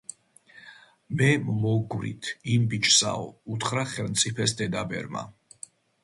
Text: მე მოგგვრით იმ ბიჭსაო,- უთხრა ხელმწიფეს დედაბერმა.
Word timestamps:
მე 1.17 1.27
მოგგვრით 1.65 2.29
იმ 2.53 2.65
ბიჭსაო,- 2.71 3.27
უთხრა 3.57 3.83
ხელმწიფეს 3.91 4.55
დედაბერმა. 4.63 5.23